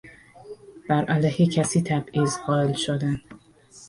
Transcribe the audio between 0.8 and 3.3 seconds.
برعلیه کسی تبعیض قایل شدن